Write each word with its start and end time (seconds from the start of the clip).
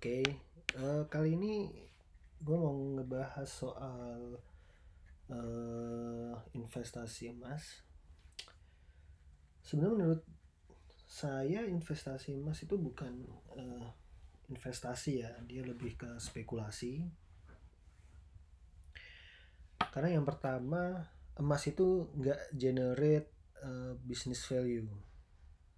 Oke, 0.00 0.24
eh, 0.80 1.02
kali 1.12 1.36
ini 1.36 1.68
gue 2.40 2.56
mau 2.56 2.72
ngebahas 2.72 3.44
soal 3.44 4.32
eh, 5.28 6.32
investasi 6.56 7.36
emas. 7.36 7.84
Sebenarnya 9.60 9.96
menurut 10.00 10.22
saya 11.04 11.68
investasi 11.68 12.32
emas 12.32 12.64
itu 12.64 12.80
bukan 12.80 13.12
eh, 13.60 13.88
investasi 14.48 15.20
ya, 15.20 15.36
dia 15.44 15.68
lebih 15.68 16.00
ke 16.00 16.16
spekulasi. 16.16 17.04
Karena 19.84 20.16
yang 20.16 20.24
pertama 20.24 21.12
emas 21.36 21.60
itu 21.68 22.08
nggak 22.16 22.56
generate 22.56 23.28
eh, 23.60 23.92
business 24.00 24.48
value 24.48 24.88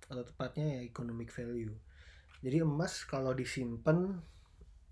atau 0.07 0.23
tepatnya 0.23 0.79
ya 0.79 0.80
economic 0.86 1.34
value. 1.34 1.75
Jadi 2.43 2.59
emas 2.59 3.07
kalau 3.07 3.31
disimpan 3.39 4.19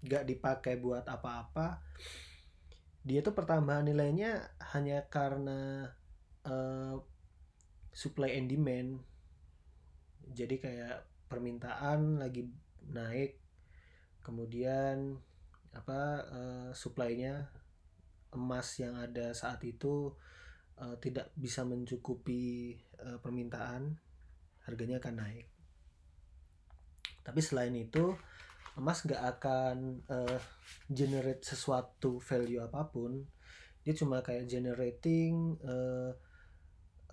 nggak 0.06 0.22
dipakai 0.22 0.78
buat 0.78 1.02
apa-apa, 1.02 1.82
dia 3.02 3.26
tuh 3.26 3.34
pertambahan 3.34 3.90
nilainya 3.90 4.54
hanya 4.70 5.02
karena 5.10 5.90
uh, 6.46 6.94
supply 7.90 8.38
and 8.38 8.46
demand. 8.46 9.02
Jadi 10.30 10.62
kayak 10.62 11.02
permintaan 11.26 12.22
lagi 12.22 12.46
naik, 12.86 13.34
kemudian 14.22 15.18
apa 15.74 16.00
uh, 16.30 16.70
supply-nya 16.70 17.50
emas 18.30 18.78
yang 18.78 18.94
ada 18.94 19.34
saat 19.34 19.58
itu 19.66 20.14
uh, 20.78 20.94
tidak 21.02 21.34
bisa 21.34 21.66
mencukupi 21.66 22.78
uh, 23.02 23.18
permintaan, 23.18 23.98
harganya 24.62 25.02
akan 25.02 25.18
naik 25.18 25.50
tapi 27.20 27.40
selain 27.44 27.74
itu 27.76 28.16
emas 28.78 29.04
gak 29.04 29.20
akan 29.38 30.00
uh, 30.08 30.38
generate 30.88 31.44
sesuatu 31.44 32.16
value 32.22 32.62
apa 32.62 32.86
pun. 32.88 33.26
Dia 33.84 33.96
cuma 33.96 34.24
kayak 34.24 34.48
generating 34.48 35.58
uh, 35.64 36.12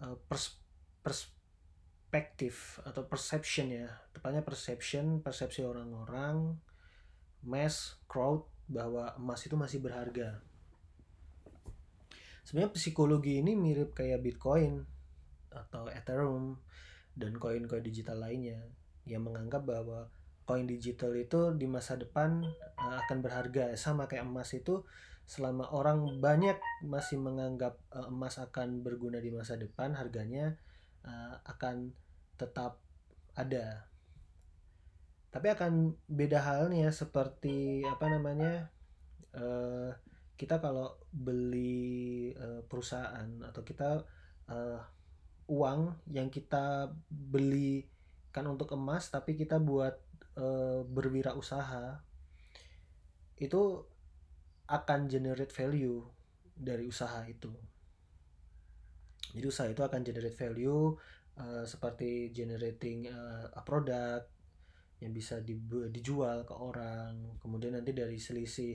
uh, 0.04 0.16
pers 0.28 0.60
perspektif 1.04 2.80
atau 2.84 3.04
perception 3.08 3.72
ya. 3.72 3.88
Tepatnya 4.16 4.44
perception 4.44 5.20
persepsi 5.24 5.64
orang-orang 5.64 6.56
mass 7.44 8.00
crowd 8.08 8.48
bahwa 8.68 9.16
emas 9.16 9.44
itu 9.48 9.56
masih 9.56 9.80
berharga. 9.80 10.44
Sebenarnya 12.44 12.72
psikologi 12.76 13.44
ini 13.44 13.56
mirip 13.56 13.92
kayak 13.92 14.24
bitcoin 14.24 14.88
atau 15.52 15.92
ethereum 15.92 16.60
dan 17.16 17.36
koin-koin 17.36 17.84
digital 17.84 18.24
lainnya 18.24 18.62
yang 19.08 19.24
menganggap 19.26 19.64
bahwa 19.64 20.12
koin 20.48 20.64
digital 20.64 21.12
itu 21.20 21.52
di 21.60 21.68
masa 21.68 22.00
depan 22.00 22.40
uh, 22.80 22.96
akan 23.04 23.20
berharga. 23.20 23.76
Sama 23.76 24.08
kayak 24.08 24.24
emas 24.24 24.56
itu 24.56 24.88
selama 25.28 25.68
orang 25.76 26.24
banyak 26.24 26.56
masih 26.88 27.20
menganggap 27.20 27.76
uh, 27.92 28.08
emas 28.08 28.40
akan 28.40 28.80
berguna 28.80 29.20
di 29.20 29.28
masa 29.28 29.60
depan 29.60 29.92
harganya 29.92 30.56
uh, 31.04 31.36
akan 31.44 31.92
tetap 32.40 32.80
ada. 33.36 33.92
Tapi 35.28 35.48
akan 35.52 36.00
beda 36.08 36.40
halnya 36.40 36.90
seperti 36.96 37.84
apa 37.84 38.08
namanya 38.10 38.72
kita 40.34 40.58
kalau 40.58 40.98
beli 41.14 42.34
perusahaan 42.66 43.30
atau 43.46 43.62
kita 43.62 44.02
uang 45.46 45.94
yang 46.10 46.34
kita 46.34 46.90
beli 47.06 47.86
kan 48.32 48.46
untuk 48.46 48.74
emas 48.78 49.10
tapi 49.10 49.34
kita 49.34 49.58
buat 49.58 49.96
e, 50.38 50.48
berwirausaha 50.86 52.02
itu 53.38 53.62
akan 54.68 55.08
generate 55.08 55.54
value 55.54 56.04
dari 56.58 56.90
usaha 56.90 57.24
itu. 57.30 57.54
Jadi 59.38 59.46
usaha 59.46 59.70
itu 59.70 59.82
akan 59.86 60.02
generate 60.02 60.36
value 60.36 60.98
e, 61.38 61.46
seperti 61.66 62.34
generating 62.34 63.08
e, 63.08 63.20
a 63.54 63.62
product 63.62 64.34
yang 64.98 65.14
bisa 65.14 65.38
di, 65.46 65.54
dijual 65.94 66.42
ke 66.42 66.58
orang 66.58 67.38
kemudian 67.38 67.78
nanti 67.78 67.94
dari 67.94 68.18
selisih 68.18 68.74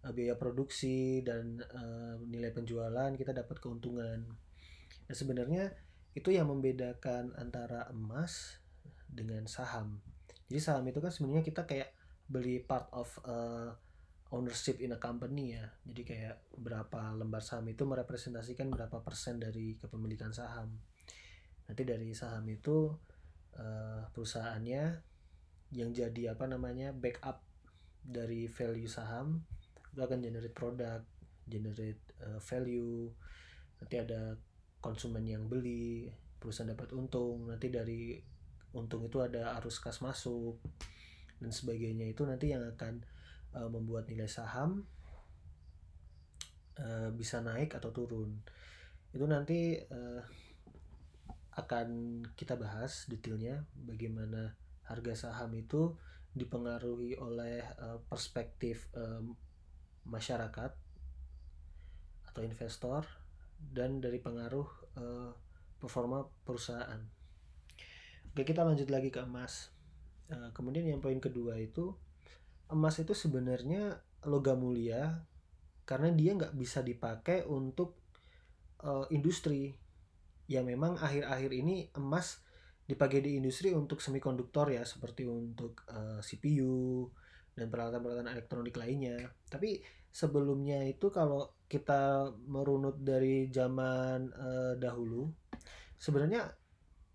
e, 0.00 0.06
biaya 0.16 0.40
produksi 0.40 1.20
dan 1.20 1.60
e, 1.60 1.82
nilai 2.24 2.50
penjualan 2.56 3.12
kita 3.14 3.36
dapat 3.36 3.56
keuntungan. 3.60 4.24
Nah 5.08 5.14
sebenarnya 5.16 5.72
itu 6.16 6.32
yang 6.32 6.48
membedakan 6.48 7.36
antara 7.36 7.86
emas 7.92 8.58
dengan 9.08 9.48
saham. 9.48 9.98
Jadi 10.48 10.60
saham 10.60 10.84
itu 10.88 11.00
kan 11.00 11.12
sebenarnya 11.12 11.44
kita 11.44 11.64
kayak 11.64 11.92
beli 12.28 12.60
part 12.60 12.92
of 12.92 13.08
uh, 13.24 13.72
ownership 14.32 14.80
in 14.84 14.92
a 14.92 15.00
company 15.00 15.56
ya. 15.56 15.64
Jadi 15.88 16.02
kayak 16.04 16.36
berapa 16.56 17.16
lembar 17.16 17.40
saham 17.40 17.68
itu 17.72 17.88
merepresentasikan 17.88 18.68
berapa 18.68 19.00
persen 19.00 19.40
dari 19.40 19.76
kepemilikan 19.80 20.32
saham. 20.32 20.76
Nanti 21.68 21.82
dari 21.84 22.12
saham 22.12 22.44
itu 22.48 22.92
uh, 23.56 24.02
perusahaannya 24.12 24.84
yang 25.76 25.92
jadi 25.92 26.32
apa 26.32 26.48
namanya 26.48 26.96
backup 26.96 27.44
dari 28.00 28.48
value 28.48 28.88
saham 28.88 29.44
itu 29.92 30.00
akan 30.00 30.20
generate 30.24 30.56
produk, 30.56 31.00
generate 31.44 32.00
uh, 32.24 32.40
value. 32.40 33.08
Nanti 33.80 33.96
ada 34.00 34.36
konsumen 34.80 35.24
yang 35.28 35.48
beli, 35.48 36.08
perusahaan 36.40 36.72
dapat 36.72 36.92
untung. 36.92 37.48
Nanti 37.48 37.68
dari 37.72 38.16
untung 38.76 39.04
itu 39.06 39.20
ada 39.22 39.56
arus 39.60 39.80
kas 39.80 40.00
masuk 40.04 40.60
dan 41.40 41.50
sebagainya. 41.52 42.10
Itu 42.10 42.28
nanti 42.28 42.52
yang 42.52 42.64
akan 42.64 43.04
uh, 43.56 43.68
membuat 43.70 44.10
nilai 44.10 44.28
saham 44.28 44.84
uh, 46.78 47.08
bisa 47.14 47.40
naik 47.40 47.76
atau 47.78 47.90
turun. 47.94 48.38
Itu 49.14 49.24
nanti 49.24 49.78
uh, 49.78 50.22
akan 51.58 52.22
kita 52.38 52.54
bahas 52.54 53.10
detailnya 53.10 53.66
bagaimana 53.74 54.54
harga 54.86 55.28
saham 55.28 55.50
itu 55.58 55.90
dipengaruhi 56.30 57.18
oleh 57.18 57.66
uh, 57.82 57.98
perspektif 58.06 58.86
uh, 58.94 59.20
masyarakat 60.06 60.72
atau 62.30 62.40
investor 62.46 63.02
dan 63.58 63.98
dari 63.98 64.22
pengaruh 64.22 64.68
uh, 64.96 65.34
performa 65.82 66.22
perusahaan 66.46 67.17
Oke 68.38 68.54
kita 68.54 68.62
lanjut 68.62 68.86
lagi 68.86 69.10
ke 69.10 69.18
emas. 69.18 69.74
Uh, 70.30 70.54
kemudian 70.54 70.86
yang 70.86 71.02
poin 71.02 71.18
kedua 71.18 71.58
itu 71.58 71.90
emas 72.70 72.94
itu 73.02 73.10
sebenarnya 73.10 73.98
logam 74.30 74.62
mulia 74.62 75.26
karena 75.82 76.14
dia 76.14 76.38
nggak 76.38 76.54
bisa 76.54 76.78
dipakai 76.86 77.42
untuk 77.50 77.98
uh, 78.86 79.10
industri. 79.10 79.74
Ya 80.46 80.62
memang 80.62 80.94
akhir-akhir 81.02 81.50
ini 81.50 81.90
emas 81.98 82.38
dipakai 82.86 83.26
di 83.26 83.42
industri 83.42 83.74
untuk 83.74 83.98
semikonduktor 83.98 84.70
ya 84.70 84.86
seperti 84.86 85.26
untuk 85.26 85.82
uh, 85.90 85.98
eh, 85.98 86.20
CPU 86.22 87.10
dan 87.58 87.66
peralatan-peralatan 87.66 88.38
elektronik 88.38 88.78
lainnya. 88.78 89.34
Tapi 89.50 89.82
sebelumnya 90.14 90.86
itu 90.86 91.10
kalau 91.10 91.58
kita 91.66 92.30
merunut 92.46 93.02
dari 93.02 93.50
zaman 93.50 94.30
uh, 94.30 94.78
dahulu 94.78 95.26
sebenarnya 95.98 96.67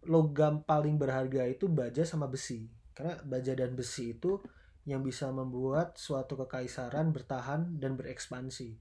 logam 0.07 0.63
paling 0.63 0.95
berharga 0.99 1.47
itu 1.47 1.67
baja 1.71 2.03
sama 2.03 2.29
besi. 2.29 2.69
Karena 2.93 3.17
baja 3.25 3.57
dan 3.57 3.73
besi 3.73 4.13
itu 4.13 4.37
yang 4.83 5.01
bisa 5.01 5.31
membuat 5.31 5.95
suatu 5.95 6.35
kekaisaran 6.43 7.15
bertahan 7.15 7.79
dan 7.79 7.95
berekspansi. 7.95 8.75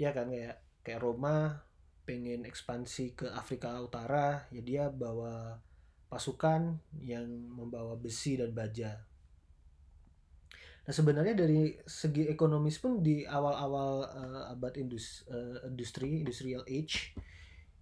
Ya 0.00 0.10
kan 0.16 0.32
kayak 0.32 0.64
kayak 0.82 1.00
Roma 1.04 1.62
pengen 2.02 2.42
ekspansi 2.42 3.14
ke 3.14 3.26
Afrika 3.30 3.78
Utara 3.78 4.50
ya 4.50 4.62
dia 4.64 4.84
bawa 4.90 5.62
pasukan 6.10 6.76
yang 7.00 7.24
membawa 7.28 7.94
besi 7.96 8.36
dan 8.36 8.50
baja. 8.52 9.00
Nah 10.82 10.90
sebenarnya 10.92 11.38
dari 11.38 11.78
segi 11.86 12.26
ekonomis 12.26 12.82
pun 12.82 12.98
di 12.98 13.22
awal-awal 13.22 14.02
uh, 14.02 14.44
abad 14.50 14.74
indus, 14.82 15.22
uh, 15.30 15.62
industri 15.70 16.26
industrial 16.26 16.66
age 16.66 17.14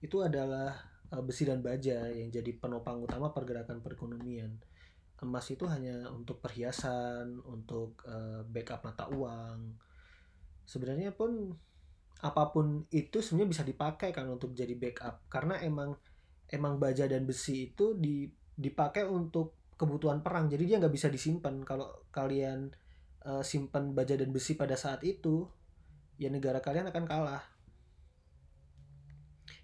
itu 0.05 0.21
adalah 0.21 0.77
Eh, 1.11 1.23
besi 1.27 1.43
dan 1.43 1.59
baja 1.59 2.07
yang 2.07 2.31
jadi 2.31 2.55
penopang 2.55 3.03
utama 3.03 3.35
pergerakan 3.35 3.83
perekonomian. 3.83 4.55
Emas 5.19 5.51
itu 5.51 5.67
hanya 5.67 6.07
untuk 6.15 6.39
perhiasan, 6.39 7.43
untuk 7.45 7.99
uh, 8.07 8.47
backup 8.47 8.87
mata 8.87 9.11
uang. 9.11 9.75
Sebenarnya 10.65 11.13
pun 11.13 11.51
apa 12.23 12.55
pun 12.55 12.87
itu 12.95 13.19
sebenarnya 13.19 13.51
bisa 13.59 13.65
dipakai 13.67 14.15
kan 14.15 14.29
untuk 14.31 14.55
jadi 14.55 14.77
backup 14.77 15.25
karena 15.33 15.57
emang 15.65 15.97
emang 16.53 16.77
baja 16.77 17.09
dan 17.09 17.25
besi 17.25 17.73
itu 17.73 17.97
di, 17.97 18.29
dipakai 18.53 19.09
untuk 19.09 19.73
kebutuhan 19.81 20.21
perang 20.21 20.45
jadi 20.53 20.69
dia 20.69 20.77
nggak 20.85 20.93
bisa 20.93 21.09
disimpan 21.09 21.65
kalau 21.65 21.89
kalian 22.13 22.69
uh, 23.25 23.41
simpan 23.41 23.97
baja 23.97 24.21
dan 24.21 24.29
besi 24.37 24.53
pada 24.53 24.77
saat 24.77 25.01
itu 25.01 25.49
ya 26.21 26.29
negara 26.29 26.61
kalian 26.61 26.93
akan 26.93 27.05
kalah 27.09 27.41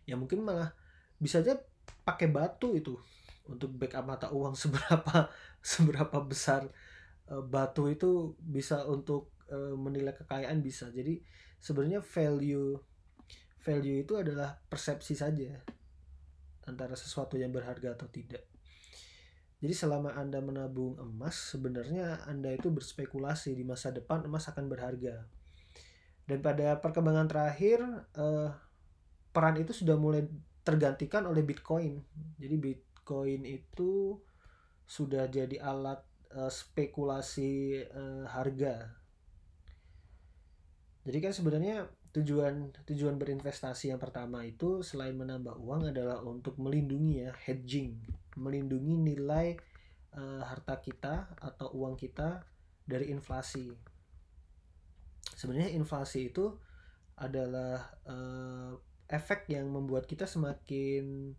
ya 0.08 0.16
mungkin 0.16 0.40
malah 0.40 0.72
bisa 1.16 1.40
aja 1.40 1.56
pakai 2.04 2.28
batu 2.30 2.76
itu 2.76 2.94
untuk 3.46 3.72
backup 3.74 4.04
mata 4.06 4.28
uang 4.30 4.54
seberapa 4.62 5.30
seberapa 5.62 6.18
besar 6.22 6.66
uh, 7.30 7.42
batu 7.42 7.90
itu 7.90 8.34
bisa 8.38 8.84
untuk 8.86 9.32
uh, 9.50 9.74
menilai 9.74 10.14
kekayaan 10.14 10.60
bisa 10.60 10.90
jadi 10.90 11.18
sebenarnya 11.58 12.02
value 12.02 12.76
value 13.62 14.06
itu 14.06 14.14
adalah 14.14 14.58
persepsi 14.70 15.18
saja 15.18 15.58
antara 16.66 16.98
sesuatu 16.98 17.38
yang 17.38 17.54
berharga 17.54 17.94
atau 17.94 18.10
tidak 18.10 18.46
jadi 19.56 19.72
selama 19.72 20.12
Anda 20.12 20.44
menabung 20.44 21.00
emas, 21.00 21.56
sebenarnya 21.56 22.28
Anda 22.28 22.52
itu 22.52 22.68
berspekulasi 22.68 23.56
di 23.56 23.64
masa 23.64 23.88
depan 23.88 24.28
emas 24.28 24.52
akan 24.52 24.68
berharga. 24.68 25.24
Dan 26.28 26.44
pada 26.44 26.76
perkembangan 26.84 27.24
terakhir, 27.24 27.80
eh, 28.20 28.52
peran 29.32 29.56
itu 29.56 29.72
sudah 29.72 29.96
mulai 29.96 30.28
tergantikan 30.66 31.30
oleh 31.30 31.46
Bitcoin. 31.46 32.02
Jadi 32.34 32.56
Bitcoin 32.58 33.46
itu 33.46 34.18
sudah 34.82 35.30
jadi 35.30 35.62
alat 35.62 36.02
eh, 36.34 36.50
spekulasi 36.50 37.86
eh, 37.86 38.24
harga. 38.26 38.90
Jadi 41.06 41.18
kan 41.22 41.30
sebenarnya 41.30 41.86
tujuan 42.10 42.74
tujuan 42.82 43.14
berinvestasi 43.14 43.94
yang 43.94 44.00
pertama 44.02 44.42
itu 44.42 44.82
selain 44.82 45.14
menambah 45.14 45.54
uang 45.62 45.94
adalah 45.94 46.18
untuk 46.24 46.56
melindungi 46.56 47.28
ya 47.28 47.30
hedging 47.44 48.00
melindungi 48.36 48.94
nilai 48.96 49.56
uh, 50.16 50.42
harta 50.44 50.78
kita 50.80 51.36
atau 51.40 51.72
uang 51.76 51.96
kita 51.96 52.44
dari 52.84 53.10
inflasi. 53.10 53.72
Sebenarnya 55.36 55.74
inflasi 55.76 56.30
itu 56.32 56.52
adalah 57.16 57.96
uh, 58.06 58.72
efek 59.06 59.46
yang 59.50 59.70
membuat 59.70 60.04
kita 60.10 60.26
semakin 60.26 61.34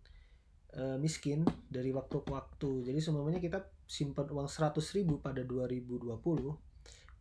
uh, 0.76 0.96
miskin 1.00 1.44
dari 1.68 1.92
waktu 1.92 2.24
ke 2.24 2.30
waktu. 2.32 2.88
Jadi 2.88 3.00
semuanya 3.00 3.40
kita 3.40 3.68
simpan 3.88 4.28
uang 4.28 4.48
100 4.48 4.78
ribu 4.96 5.20
pada 5.20 5.44
2020, 5.44 6.08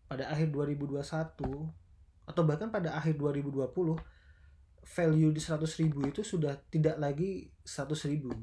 pada 0.08 0.24
akhir 0.32 0.52
2021 0.52 1.04
atau 2.28 2.44
bahkan 2.44 2.68
pada 2.68 2.92
akhir 3.00 3.16
2020 3.16 3.72
value 4.88 5.32
di 5.32 5.42
100 5.44 5.64
ribu 5.84 6.00
itu 6.08 6.24
sudah 6.24 6.60
tidak 6.68 7.00
lagi 7.00 7.48
100 7.64 8.12
ribu 8.12 8.36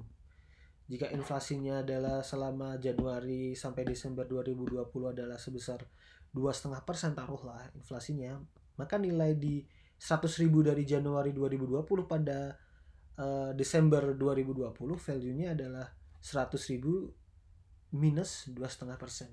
jika 0.84 1.08
inflasinya 1.08 1.80
adalah 1.80 2.20
selama 2.20 2.76
Januari 2.76 3.56
sampai 3.56 3.88
Desember 3.88 4.28
2020 4.28 4.84
adalah 5.16 5.40
sebesar 5.40 5.80
dua 6.28 6.52
setengah 6.52 6.84
persen 6.84 7.16
taruhlah 7.16 7.72
inflasinya, 7.72 8.36
maka 8.76 9.00
nilai 9.00 9.32
di 9.32 9.64
100 9.98 10.42
ribu 10.42 10.60
dari 10.60 10.84
Januari 10.84 11.30
2020 11.32 11.84
pada 12.04 12.54
uh, 13.18 13.50
Desember 13.56 14.14
2020 14.14 14.74
value-nya 14.76 15.54
adalah 15.54 15.86
100 16.20 16.72
ribu 16.74 17.08
minus 17.94 18.50
dua 18.50 18.66
setengah 18.66 18.98
persen. 18.98 19.30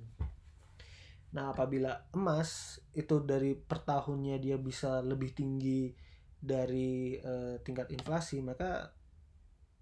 Nah 1.34 1.50
apabila 1.50 2.12
emas 2.14 2.78
itu 2.94 3.24
dari 3.24 3.58
per 3.58 3.82
tahunnya 3.82 4.38
dia 4.38 4.60
bisa 4.60 5.02
lebih 5.02 5.34
tinggi 5.34 5.90
dari 6.38 7.18
uh, 7.18 7.58
tingkat 7.64 7.90
inflasi 7.90 8.44
maka 8.46 8.92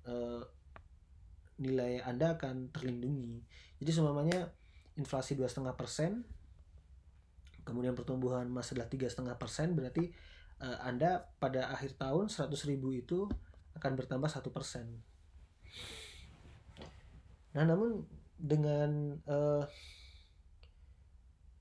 uh, 0.08 0.42
nilai 1.60 2.00
Anda 2.08 2.40
akan 2.40 2.72
terlindungi. 2.72 3.44
Jadi 3.84 3.92
semuanya 3.92 4.48
inflasi 4.96 5.36
dua 5.36 5.52
setengah 5.52 5.76
persen, 5.76 6.24
kemudian 7.68 7.96
pertumbuhan 7.96 8.48
emas 8.48 8.72
adalah 8.72 8.88
tiga 8.88 9.12
setengah 9.12 9.36
persen, 9.36 9.76
berarti 9.76 10.12
uh, 10.62 10.78
Anda 10.84 11.28
pada 11.40 11.72
akhir 11.72 12.00
tahun 12.00 12.32
100 12.32 12.52
ribu 12.70 12.96
itu 12.96 13.28
akan 13.76 13.92
bertambah 13.96 14.28
satu 14.28 14.52
persen. 14.52 15.00
Nah, 17.56 17.64
namun 17.66 18.06
dengan 18.40 19.18
uh, 19.26 19.64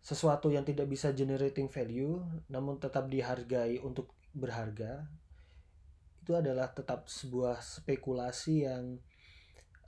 sesuatu 0.02 0.48
yang 0.48 0.64
tidak 0.64 0.88
bisa 0.88 1.12
generating 1.12 1.68
value, 1.68 2.22
namun 2.48 2.80
tetap 2.80 3.10
dihargai 3.10 3.80
untuk 3.82 4.14
berharga, 4.32 5.04
itu 6.22 6.36
adalah 6.36 6.68
tetap 6.72 7.08
sebuah 7.08 7.60
spekulasi 7.60 8.68
yang 8.68 9.00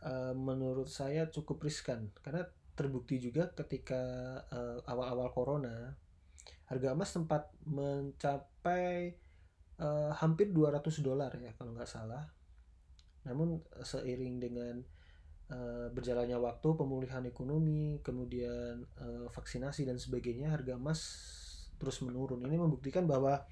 uh, 0.05 0.33
menurut 0.33 0.89
saya 0.89 1.29
cukup 1.29 1.69
riskan 1.69 2.09
karena 2.25 2.49
terbukti 2.73 3.21
juga 3.21 3.53
ketika 3.53 4.01
uh, 4.49 4.81
awal-awal 4.89 5.29
corona 5.37 6.01
harga 6.71 6.95
emas 6.95 7.11
sempat 7.11 7.51
mencapai 7.67 9.19
uh, 9.83 10.15
hampir 10.23 10.55
200 10.55 10.87
dolar 11.03 11.35
ya 11.35 11.51
kalau 11.59 11.75
nggak 11.75 11.91
salah. 11.91 12.31
Namun 13.27 13.59
seiring 13.83 14.39
dengan 14.39 14.79
uh, 15.51 15.91
berjalannya 15.91 16.39
waktu, 16.39 16.69
pemulihan 16.79 17.27
ekonomi, 17.27 17.99
kemudian 18.07 18.87
uh, 19.03 19.27
vaksinasi 19.35 19.83
dan 19.85 19.99
sebagainya, 19.99 20.55
harga 20.55 20.79
emas 20.79 21.03
terus 21.77 22.01
menurun. 22.07 22.47
Ini 22.47 22.57
membuktikan 22.57 23.05
bahwa 23.11 23.43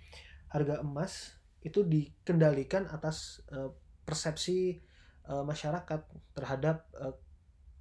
harga 0.55 0.81
emas 0.81 1.35
itu 1.61 1.83
dikendalikan 1.83 2.87
atas 2.87 3.43
uh, 3.51 3.75
persepsi 4.07 4.79
uh, 5.27 5.43
masyarakat 5.43 6.01
terhadap 6.39 6.87
uh, 6.95 7.19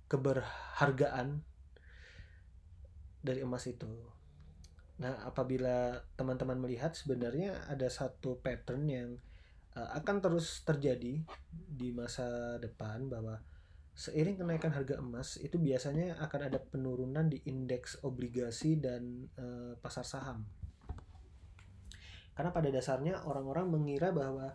keberhargaan 0.10 1.45
dari 3.22 3.45
emas 3.45 3.69
itu. 3.69 4.16
Nah, 4.97 5.13
apabila 5.29 6.01
teman-teman 6.17 6.57
melihat 6.57 6.97
sebenarnya 6.97 7.69
ada 7.69 7.85
satu 7.85 8.41
pattern 8.41 8.83
yang 8.89 9.09
uh, 9.77 9.94
akan 9.94 10.25
terus 10.25 10.65
terjadi 10.65 11.21
di 11.53 11.89
masa 11.94 12.57
depan 12.57 13.05
bahwa 13.05 13.38
seiring 13.97 14.41
kenaikan 14.41 14.73
harga 14.73 14.97
emas 15.01 15.38
itu 15.41 15.57
biasanya 15.57 16.17
akan 16.21 16.49
ada 16.49 16.57
penurunan 16.61 17.29
di 17.29 17.41
indeks 17.45 18.01
obligasi 18.01 18.81
dan 18.81 19.29
uh, 19.38 19.77
pasar 19.77 20.05
saham. 20.05 20.45
Karena 22.33 22.53
pada 22.53 22.69
dasarnya 22.69 23.25
orang-orang 23.25 23.69
mengira 23.69 24.13
bahwa 24.13 24.53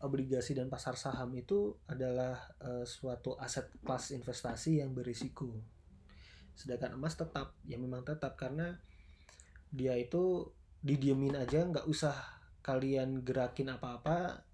obligasi 0.00 0.56
dan 0.56 0.72
pasar 0.72 0.96
saham 0.96 1.32
itu 1.36 1.76
adalah 1.88 2.36
uh, 2.60 2.84
suatu 2.84 3.36
aset 3.40 3.68
kelas 3.84 4.16
investasi 4.16 4.80
yang 4.80 4.92
berisiko. 4.92 5.52
Sedangkan 6.56 6.96
emas 6.96 7.16
tetap, 7.16 7.56
ya 7.68 7.76
memang 7.76 8.04
tetap 8.08 8.36
karena 8.40 8.80
dia 9.68 9.94
itu 9.96 10.48
didiemin 10.78 11.36
aja 11.36 11.66
nggak 11.66 11.86
usah 11.90 12.14
kalian 12.62 13.24
gerakin 13.24 13.74
apa-apa 13.74 14.44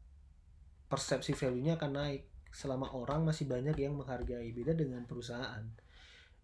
persepsi 0.87 1.35
value-nya 1.35 1.75
akan 1.75 1.93
naik. 1.99 2.23
Selama 2.55 2.95
orang 2.95 3.27
masih 3.27 3.51
banyak 3.51 3.75
yang 3.75 3.99
menghargai 3.99 4.55
beda 4.55 4.79
dengan 4.79 5.03
perusahaan. 5.11 5.67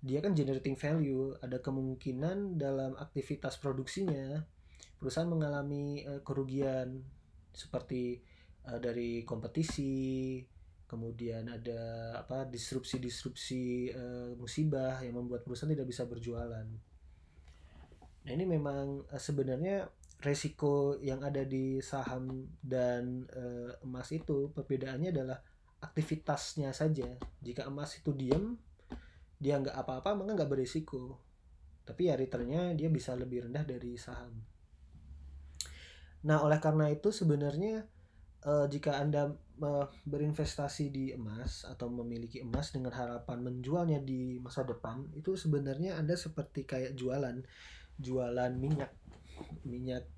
Dia 0.03 0.19
kan 0.19 0.35
generating 0.35 0.75
value 0.75 1.39
ada 1.39 1.63
kemungkinan 1.63 2.59
dalam 2.59 2.99
aktivitas 2.99 3.63
produksinya 3.63 4.43
perusahaan 4.99 5.31
mengalami 5.31 6.03
uh, 6.03 6.19
kerugian. 6.27 6.99
Seperti 7.55 8.19
uh, 8.67 8.83
dari 8.83 9.23
kompetisi 9.23 10.43
kemudian 10.91 11.47
ada 11.47 12.19
apa 12.19 12.43
disrupsi-disrupsi 12.51 13.95
uh, 13.95 14.35
musibah 14.35 14.99
yang 15.07 15.15
membuat 15.15 15.47
perusahaan 15.47 15.71
tidak 15.71 15.87
bisa 15.87 16.03
berjualan. 16.11 16.67
Nah 18.25 18.31
ini 18.33 18.45
memang 18.45 19.05
uh, 19.09 19.21
sebenarnya 19.21 19.89
resiko 20.21 21.01
yang 21.01 21.25
ada 21.25 21.49
di 21.49 21.81
saham 21.81 22.45
dan 22.61 23.25
uh, 23.33 23.73
emas 23.81 24.13
itu 24.13 24.53
perbedaannya 24.53 25.11
adalah 25.17 25.41
aktivitasnya 25.81 26.77
saja. 26.77 27.09
Jika 27.41 27.65
emas 27.65 27.97
itu 27.97 28.13
diam, 28.13 28.61
dia 29.41 29.57
nggak 29.57 29.73
apa-apa 29.73 30.13
maka 30.13 30.37
nggak 30.37 30.53
berisiko. 30.53 31.17
Tapi 31.89 32.13
ya 32.13 32.15
returnnya 32.21 32.77
dia 32.77 32.93
bisa 32.93 33.17
lebih 33.17 33.49
rendah 33.49 33.65
dari 33.65 33.97
saham. 33.97 34.37
Nah 36.29 36.45
oleh 36.45 36.61
karena 36.61 36.93
itu 36.93 37.09
sebenarnya 37.09 37.89
uh, 38.45 38.69
jika 38.69 39.01
Anda 39.01 39.33
uh, 39.65 39.87
berinvestasi 40.05 40.93
di 40.93 41.05
emas 41.17 41.65
atau 41.65 41.89
memiliki 41.89 42.45
emas 42.45 42.77
dengan 42.77 42.93
harapan 42.93 43.41
menjualnya 43.41 44.05
di 44.05 44.37
masa 44.37 44.69
depan, 44.69 45.09
itu 45.17 45.33
sebenarnya 45.33 45.97
Anda 45.97 46.21
seperti 46.21 46.69
kayak 46.69 46.93
jualan 46.93 47.41
jualan 48.01 48.53
minyak 48.57 48.93
minyak 49.65 50.09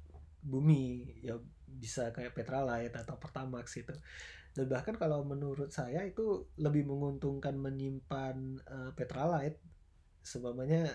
bumi 0.42 1.06
ya 1.22 1.38
bisa 1.66 2.14
kayak 2.14 2.34
Petralite 2.34 2.94
atau 2.94 3.18
Pertamax 3.18 3.78
itu. 3.78 3.94
Dan 4.52 4.68
bahkan 4.68 4.94
kalau 5.00 5.24
menurut 5.24 5.72
saya 5.72 6.04
itu 6.04 6.46
lebih 6.60 6.84
menguntungkan 6.84 7.56
menyimpan 7.56 8.36
uh, 8.68 8.90
Petralite 8.92 9.58
sebabnya 10.22 10.86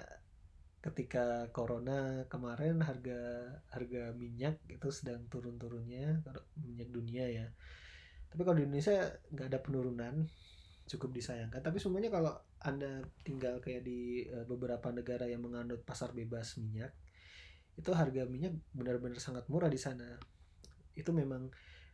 ketika 0.80 1.52
corona 1.52 2.24
kemarin 2.32 2.80
harga 2.80 3.52
harga 3.74 4.16
minyak 4.16 4.62
itu 4.72 4.88
sedang 4.94 5.28
turun-turunnya 5.28 6.24
minyak 6.56 6.90
dunia 6.94 7.26
ya 7.28 7.48
tapi 8.32 8.42
kalau 8.46 8.62
di 8.62 8.66
Indonesia 8.70 9.20
nggak 9.34 9.48
ada 9.52 9.60
penurunan 9.60 10.16
cukup 10.88 11.12
disayangkan. 11.12 11.60
Tapi 11.60 11.78
semuanya 11.78 12.08
kalau 12.08 12.34
anda 12.64 13.04
tinggal 13.22 13.60
kayak 13.60 13.84
di 13.84 14.26
uh, 14.32 14.48
beberapa 14.48 14.90
negara 14.90 15.28
yang 15.28 15.44
menganut 15.44 15.84
pasar 15.84 16.16
bebas 16.16 16.58
minyak 16.58 16.96
itu 17.78 17.94
harga 17.94 18.26
minyak 18.26 18.58
benar-benar 18.74 19.22
sangat 19.22 19.46
murah 19.52 19.70
di 19.70 19.78
sana. 19.78 20.18
Itu 20.98 21.14
memang 21.14 21.52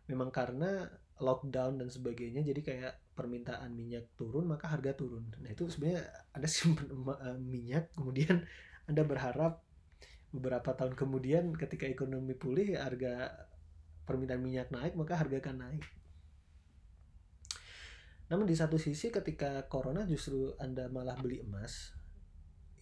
memang 0.07 0.29
karena 0.29 0.87
lockdown 1.19 1.81
dan 1.81 1.89
sebagainya 1.89 2.41
jadi 2.41 2.61
kayak 2.61 2.93
permintaan 3.13 3.73
minyak 3.73 4.13
turun 4.15 4.45
maka 4.45 4.69
harga 4.69 4.93
turun. 4.93 5.27
Nah 5.41 5.49
itu 5.49 5.67
sebenarnya 5.67 6.05
ada 6.31 6.47
simpan 6.53 6.87
uh, 6.93 7.37
minyak 7.41 7.91
kemudian 7.97 8.45
anda 8.87 9.03
berharap 9.03 9.65
beberapa 10.33 10.73
tahun 10.73 10.97
kemudian 10.97 11.53
ketika 11.53 11.85
ekonomi 11.85 12.33
pulih 12.33 12.73
harga 12.73 13.45
permintaan 14.03 14.41
minyak 14.41 14.73
naik 14.73 14.97
maka 14.97 15.13
harga 15.13 15.39
akan 15.39 15.57
naik 15.61 15.85
namun 18.31 18.47
di 18.47 18.55
satu 18.55 18.79
sisi 18.79 19.11
ketika 19.11 19.67
corona 19.67 20.07
justru 20.07 20.55
anda 20.61 20.87
malah 20.87 21.19
beli 21.19 21.43
emas 21.43 21.91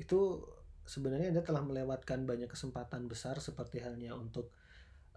itu 0.01 0.41
sebenarnya 0.85 1.29
anda 1.29 1.43
telah 1.45 1.61
melewatkan 1.61 2.25
banyak 2.25 2.49
kesempatan 2.49 3.05
besar 3.05 3.37
seperti 3.37 3.79
halnya 3.85 4.17
untuk 4.17 4.49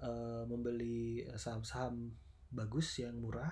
uh, 0.04 0.44
membeli 0.44 1.24
saham-saham 1.34 2.12
bagus 2.52 3.00
yang 3.00 3.16
murah. 3.18 3.50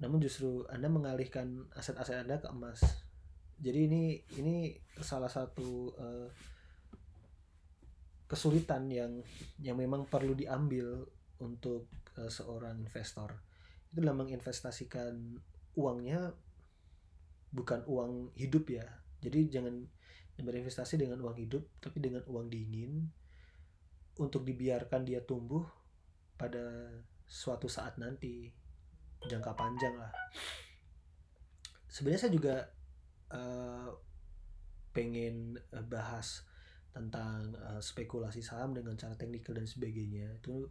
Namun 0.00 0.18
justru 0.18 0.64
anda 0.68 0.88
mengalihkan 0.90 1.68
aset-aset 1.76 2.24
anda 2.24 2.40
ke 2.40 2.48
emas. 2.50 2.80
Jadi 3.60 3.78
ini 3.86 4.04
ini 4.40 4.72
salah 5.00 5.28
satu 5.28 5.92
uh, 5.94 6.28
kesulitan 8.24 8.88
yang 8.88 9.20
yang 9.60 9.76
memang 9.76 10.08
perlu 10.08 10.32
diambil 10.32 11.04
untuk 11.40 11.88
uh, 12.16 12.28
seorang 12.32 12.80
investor 12.80 13.49
itu 13.90 13.98
adalah 13.98 14.22
menginvestasikan 14.22 15.34
uangnya 15.74 16.30
bukan 17.50 17.82
uang 17.90 18.30
hidup 18.38 18.70
ya. 18.70 18.86
Jadi 19.18 19.50
jangan 19.50 19.82
berinvestasi 20.40 20.96
dengan 20.96 21.20
uang 21.20 21.36
hidup 21.36 21.66
tapi 21.82 21.98
dengan 21.98 22.22
uang 22.30 22.46
dingin. 22.46 23.10
Untuk 24.22 24.46
dibiarkan 24.46 25.02
dia 25.02 25.26
tumbuh 25.26 25.66
pada 26.38 26.92
suatu 27.26 27.66
saat 27.66 27.98
nanti 27.98 28.46
jangka 29.26 29.58
panjang 29.58 29.98
lah. 29.98 30.14
Sebenarnya 31.90 32.20
saya 32.22 32.32
juga 32.32 32.56
uh, 33.34 33.90
pengen 34.94 35.58
bahas 35.90 36.46
tentang 36.94 37.54
uh, 37.58 37.82
spekulasi 37.82 38.42
saham 38.42 38.70
dengan 38.70 38.94
cara 38.94 39.18
teknikal 39.18 39.58
dan 39.58 39.66
sebagainya. 39.66 40.38
Itu 40.38 40.70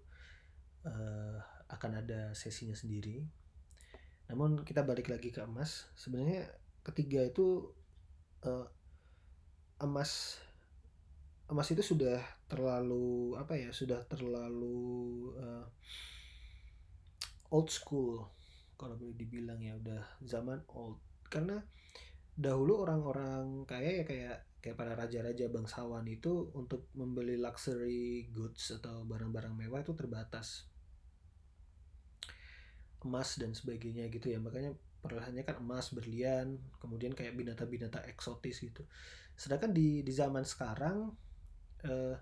uh, 0.88 1.59
akan 1.70 2.02
ada 2.06 2.34
sesinya 2.34 2.74
sendiri. 2.74 3.26
Namun 4.30 4.62
kita 4.66 4.86
balik 4.86 5.10
lagi 5.10 5.34
ke 5.34 5.42
emas. 5.42 5.90
Sebenarnya 5.98 6.50
ketiga 6.86 7.26
itu 7.26 7.70
uh, 8.46 8.66
emas 9.80 10.42
emas 11.50 11.66
itu 11.74 11.82
sudah 11.82 12.22
terlalu 12.46 13.34
apa 13.34 13.58
ya 13.58 13.74
sudah 13.74 14.06
terlalu 14.06 15.34
uh, 15.42 15.66
old 17.50 17.74
school 17.74 18.22
kalau 18.78 18.94
boleh 18.96 19.18
dibilang 19.18 19.58
ya 19.58 19.74
udah 19.82 20.04
zaman 20.22 20.62
old 20.70 21.02
karena 21.26 21.58
dahulu 22.38 22.86
orang-orang 22.86 23.66
kaya 23.66 24.02
ya 24.02 24.06
kayak 24.06 24.38
kayak 24.62 24.78
para 24.78 24.94
raja-raja 24.94 25.50
bangsawan 25.50 26.06
itu 26.06 26.54
untuk 26.54 26.88
membeli 26.94 27.36
luxury 27.36 28.30
goods 28.30 28.76
atau 28.80 29.04
barang-barang 29.10 29.56
mewah 29.56 29.82
itu 29.82 29.98
terbatas 29.98 30.70
emas 33.06 33.40
dan 33.40 33.56
sebagainya 33.56 34.08
gitu 34.12 34.32
ya. 34.32 34.40
Makanya 34.42 34.76
perlahannya 35.00 35.48
kan 35.48 35.64
emas 35.64 35.96
berlian 35.96 36.60
kemudian 36.84 37.16
kayak 37.16 37.36
binatang-binatang 37.36 38.04
eksotis 38.08 38.60
gitu. 38.64 38.84
Sedangkan 39.36 39.72
di 39.72 40.04
di 40.04 40.12
zaman 40.12 40.44
sekarang 40.44 41.12
eh, 41.88 42.16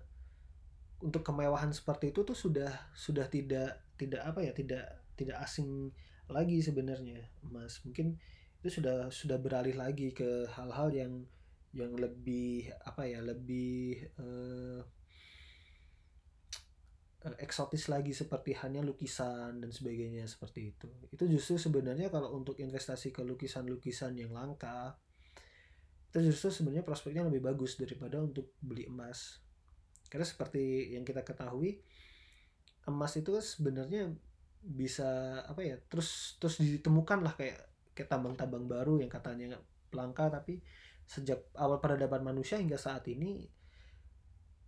untuk 0.98 1.22
kemewahan 1.22 1.70
seperti 1.70 2.10
itu 2.10 2.26
tuh 2.26 2.34
sudah 2.34 2.70
sudah 2.94 3.26
tidak 3.30 3.94
tidak 3.94 4.22
apa 4.26 4.42
ya 4.42 4.52
tidak 4.54 4.84
tidak 5.18 5.38
asing 5.42 5.90
lagi 6.30 6.62
sebenarnya 6.62 7.26
emas. 7.46 7.82
Mungkin 7.86 8.18
itu 8.58 8.82
sudah 8.82 9.10
sudah 9.10 9.38
beralih 9.38 9.78
lagi 9.78 10.10
ke 10.10 10.50
hal-hal 10.50 10.90
yang 10.90 11.12
yang 11.76 11.94
lebih 11.94 12.72
apa 12.82 13.06
ya 13.06 13.20
lebih 13.22 14.02
uh, 14.18 14.82
eksotis 17.36 17.92
lagi 17.92 18.16
seperti 18.16 18.56
hanya 18.64 18.80
lukisan 18.80 19.60
dan 19.60 19.68
sebagainya 19.68 20.24
seperti 20.24 20.72
itu. 20.72 20.88
Itu 21.12 21.28
justru 21.28 21.60
sebenarnya 21.60 22.08
kalau 22.08 22.32
untuk 22.32 22.56
investasi 22.56 23.12
ke 23.12 23.20
lukisan-lukisan 23.26 24.16
yang 24.16 24.32
langka 24.32 24.96
itu 26.08 26.32
justru 26.32 26.48
sebenarnya 26.48 26.88
prospeknya 26.88 27.28
lebih 27.28 27.44
bagus 27.44 27.76
daripada 27.76 28.16
untuk 28.24 28.56
beli 28.64 28.88
emas. 28.88 29.44
Karena 30.08 30.24
seperti 30.24 30.96
yang 30.96 31.04
kita 31.04 31.20
ketahui 31.20 31.84
emas 32.88 33.12
itu 33.20 33.36
sebenarnya 33.36 34.08
bisa 34.64 35.40
apa 35.44 35.60
ya 35.62 35.76
terus 35.86 36.40
terus 36.40 36.58
ditemukan 36.58 37.22
lah 37.22 37.36
kayak 37.36 37.60
kayak 37.92 38.08
tambang-tambang 38.10 38.66
baru 38.66 38.98
yang 38.98 39.12
katanya 39.12 39.60
langka 39.92 40.32
tapi 40.32 40.58
sejak 41.08 41.52
awal 41.56 41.80
peradaban 41.80 42.24
manusia 42.24 42.60
hingga 42.60 42.76
saat 42.76 43.06
ini 43.08 43.48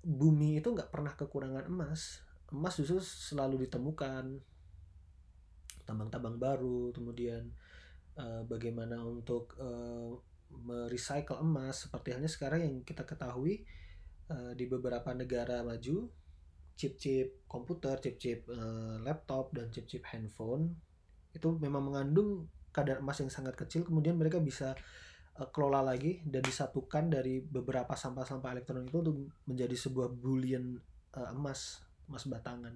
bumi 0.01 0.61
itu 0.61 0.73
nggak 0.73 0.89
pernah 0.89 1.13
kekurangan 1.13 1.69
emas 1.69 2.25
emas 2.51 2.79
justru 2.79 3.01
selalu 3.03 3.67
ditemukan. 3.67 4.39
Tambang-tambang 5.87 6.39
baru 6.39 6.95
kemudian 6.95 7.51
uh, 8.15 8.43
bagaimana 8.47 9.03
untuk 9.03 9.59
uh, 9.59 10.15
merecycle 10.51 11.39
emas 11.41 11.87
seperti 11.87 12.15
halnya 12.15 12.31
sekarang 12.31 12.61
yang 12.63 12.75
kita 12.83 13.07
ketahui 13.07 13.63
uh, 14.31 14.53
di 14.55 14.67
beberapa 14.67 15.15
negara 15.15 15.63
maju 15.63 16.11
chip-chip 16.75 17.45
komputer 17.47 18.01
chip-chip 18.01 18.49
uh, 18.51 18.99
laptop 19.05 19.53
dan 19.55 19.69
chip-chip 19.71 20.03
handphone 20.11 20.75
itu 21.31 21.55
memang 21.61 21.93
mengandung 21.93 22.51
kadar 22.75 23.03
emas 23.03 23.19
yang 23.23 23.31
sangat 23.31 23.55
kecil 23.55 23.87
kemudian 23.87 24.19
mereka 24.19 24.43
bisa 24.43 24.75
uh, 25.39 25.49
kelola 25.51 25.85
lagi 25.85 26.23
dan 26.27 26.43
disatukan 26.43 27.11
dari 27.11 27.43
beberapa 27.43 27.95
sampah-sampah 27.95 28.51
elektronik 28.59 28.91
itu 28.91 28.99
untuk 29.03 29.17
menjadi 29.47 29.77
sebuah 29.77 30.09
bullion 30.11 30.79
uh, 31.15 31.31
emas 31.35 31.85
emas 32.11 32.27
batangan. 32.27 32.75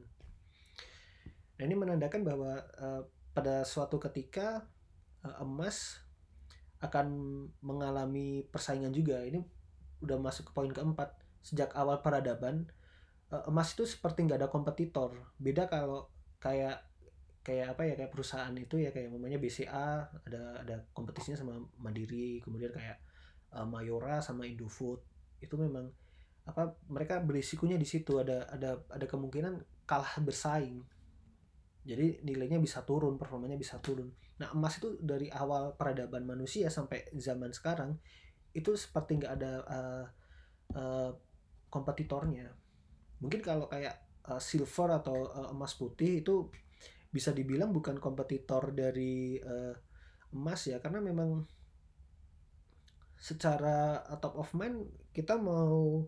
Nah 1.58 1.62
ini 1.62 1.74
menandakan 1.74 2.22
bahwa 2.22 2.62
uh, 2.78 3.02
pada 3.34 3.66
suatu 3.66 3.98
ketika 3.98 4.62
uh, 5.26 5.42
emas 5.42 5.98
akan 6.78 7.06
mengalami 7.58 8.46
persaingan 8.48 8.94
juga. 8.94 9.18
Ini 9.26 9.42
udah 10.06 10.16
masuk 10.22 10.50
ke 10.50 10.52
poin 10.54 10.70
keempat. 10.70 11.18
Sejak 11.42 11.74
awal 11.74 12.00
peradaban 12.00 12.70
uh, 13.34 13.44
emas 13.50 13.74
itu 13.74 13.84
seperti 13.84 14.24
nggak 14.24 14.46
ada 14.46 14.48
kompetitor. 14.48 15.12
Beda 15.36 15.66
kalau 15.66 16.08
kayak 16.38 16.86
kayak 17.44 17.76
apa 17.76 17.82
ya 17.84 17.94
kayak 18.00 18.12
perusahaan 18.12 18.56
itu 18.56 18.80
ya 18.80 18.88
kayak 18.88 19.12
namanya 19.12 19.36
BCA 19.36 20.08
ada 20.08 20.64
ada 20.64 20.80
kompetisinya 20.96 21.36
sama 21.36 21.60
Mandiri 21.76 22.40
kemudian 22.40 22.72
kayak 22.72 22.96
uh, 23.52 23.68
Mayora 23.68 24.24
sama 24.24 24.48
Indofood 24.48 25.04
itu 25.44 25.52
memang 25.60 25.92
apa 26.44 26.76
mereka 26.92 27.20
berisikonya 27.24 27.80
di 27.80 27.88
situ. 27.88 28.20
Ada 28.20 28.48
ada 28.52 28.80
ada 28.88 29.06
kemungkinan 29.08 29.84
kalah 29.88 30.20
bersaing. 30.20 30.84
Jadi 31.84 32.24
nilainya 32.24 32.56
bisa 32.60 32.80
turun 32.84 33.20
performanya 33.20 33.60
bisa 33.60 33.76
turun. 33.80 34.08
Nah 34.40 34.52
emas 34.56 34.80
itu 34.80 34.96
dari 35.00 35.28
awal 35.28 35.76
peradaban 35.76 36.24
manusia 36.24 36.72
sampai 36.72 37.12
zaman 37.16 37.52
sekarang 37.52 37.96
itu 38.56 38.72
seperti 38.78 39.20
nggak 39.20 39.34
ada 39.36 39.52
uh, 39.68 40.04
uh, 40.78 41.10
kompetitornya. 41.68 42.48
Mungkin 43.20 43.40
kalau 43.44 43.68
kayak 43.68 44.24
uh, 44.30 44.40
silver 44.40 44.96
atau 44.96 45.28
uh, 45.28 45.48
emas 45.52 45.76
putih 45.76 46.24
itu 46.24 46.48
bisa 47.12 47.30
dibilang 47.30 47.70
bukan 47.70 48.00
kompetitor 48.00 48.72
dari 48.72 49.36
uh, 49.44 49.74
emas 50.32 50.70
ya. 50.70 50.80
Karena 50.80 51.04
memang 51.04 51.44
secara 53.20 54.02
top 54.20 54.36
of 54.36 54.50
mind 54.56 54.84
kita 55.12 55.36
mau 55.36 56.04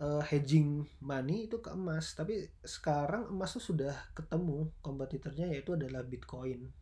uh, 0.00 0.24
hedging 0.24 0.82
money 1.04 1.46
itu 1.46 1.60
ke 1.60 1.70
emas 1.70 2.16
tapi 2.16 2.48
sekarang 2.64 3.28
emas 3.30 3.54
tuh 3.54 3.62
sudah 3.62 3.94
ketemu 4.16 4.72
kompetitornya 4.80 5.52
yaitu 5.52 5.76
adalah 5.76 6.02
Bitcoin 6.02 6.72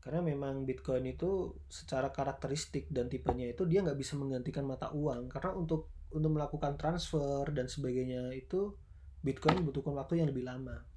karena 0.00 0.20
memang 0.24 0.64
Bitcoin 0.64 1.12
itu 1.12 1.60
secara 1.68 2.08
karakteristik 2.08 2.88
dan 2.88 3.08
tipenya 3.08 3.52
itu 3.52 3.68
dia 3.68 3.84
nggak 3.84 3.98
bisa 4.00 4.16
menggantikan 4.16 4.64
mata 4.64 4.92
uang 4.92 5.28
karena 5.28 5.52
untuk 5.56 5.92
untuk 6.12 6.30
melakukan 6.32 6.76
transfer 6.80 7.44
dan 7.52 7.68
sebagainya 7.68 8.32
itu 8.32 8.72
Bitcoin 9.20 9.60
membutuhkan 9.60 9.92
waktu 9.92 10.24
yang 10.24 10.32
lebih 10.32 10.48
lama 10.48 10.90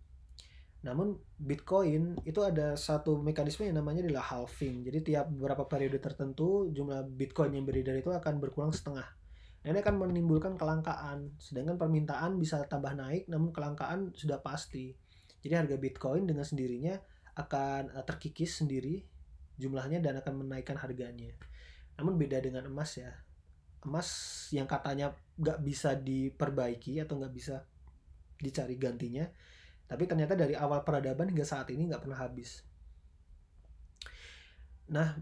namun 0.84 1.16
Bitcoin 1.40 2.20
itu 2.28 2.44
ada 2.44 2.76
satu 2.76 3.16
mekanisme 3.16 3.64
yang 3.64 3.80
namanya 3.80 4.04
adalah 4.04 4.36
halving. 4.36 4.84
Jadi 4.84 5.16
tiap 5.16 5.32
beberapa 5.32 5.64
periode 5.64 5.96
tertentu 5.96 6.68
jumlah 6.76 7.08
Bitcoin 7.08 7.56
yang 7.56 7.64
beredar 7.64 7.96
itu 7.96 8.12
akan 8.12 8.44
berkurang 8.44 8.76
setengah. 8.76 9.08
Ini 9.64 9.80
akan 9.80 9.96
menimbulkan 9.96 10.60
kelangkaan. 10.60 11.40
Sedangkan 11.40 11.80
permintaan 11.80 12.36
bisa 12.36 12.68
tambah 12.68 12.92
naik 12.92 13.32
namun 13.32 13.56
kelangkaan 13.56 14.12
sudah 14.12 14.44
pasti. 14.44 14.92
Jadi 15.40 15.54
harga 15.56 15.76
Bitcoin 15.80 16.28
dengan 16.28 16.44
sendirinya 16.44 17.00
akan 17.40 17.96
eh, 17.96 18.04
terkikis 18.04 18.60
sendiri 18.60 19.04
jumlahnya 19.56 20.04
dan 20.04 20.20
akan 20.20 20.44
menaikkan 20.44 20.76
harganya. 20.76 21.32
Namun 21.96 22.20
beda 22.20 22.44
dengan 22.44 22.68
emas 22.68 23.00
ya. 23.00 23.12
Emas 23.84 24.08
yang 24.52 24.68
katanya 24.68 25.16
nggak 25.40 25.60
bisa 25.64 25.96
diperbaiki 25.96 27.00
atau 27.00 27.20
nggak 27.20 27.34
bisa 27.36 27.64
dicari 28.40 28.76
gantinya 28.76 29.24
tapi 29.88 30.10
ternyata 30.10 30.34
dari 30.34 30.56
awal 30.56 30.82
peradaban 30.82 31.30
hingga 31.30 31.46
saat 31.46 31.70
ini 31.70 31.86
nggak 31.86 32.02
pernah 32.08 32.18
habis. 32.18 32.64
Nah, 34.90 35.14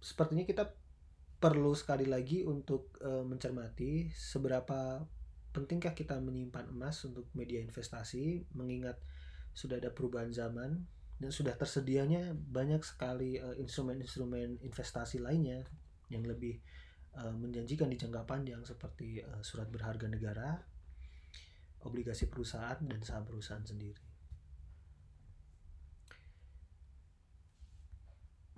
sepertinya 0.00 0.42
kita 0.42 0.66
perlu 1.40 1.72
sekali 1.72 2.04
lagi 2.04 2.44
untuk 2.44 3.00
uh, 3.00 3.24
mencermati 3.24 4.12
seberapa 4.12 5.00
pentingkah 5.56 5.96
kita 5.96 6.20
menyimpan 6.20 6.68
emas 6.68 7.00
untuk 7.08 7.26
media 7.32 7.64
investasi 7.64 8.44
mengingat 8.52 9.00
sudah 9.56 9.80
ada 9.80 9.90
perubahan 9.90 10.30
zaman 10.30 10.84
dan 11.16 11.30
sudah 11.32 11.56
tersedianya 11.56 12.36
banyak 12.36 12.84
sekali 12.84 13.40
uh, 13.40 13.56
instrumen-instrumen 13.56 14.60
investasi 14.60 15.20
lainnya 15.20 15.64
yang 16.12 16.28
lebih 16.28 16.60
uh, 17.16 17.32
menjanjikan 17.32 17.88
di 17.88 17.96
jangka 17.96 18.28
panjang 18.28 18.60
seperti 18.64 19.24
uh, 19.24 19.40
surat 19.40 19.68
berharga 19.72 20.12
negara, 20.12 20.60
obligasi 21.88 22.28
perusahaan 22.28 22.78
dan 22.84 23.00
saham 23.00 23.24
perusahaan 23.24 23.64
sendiri. 23.64 24.09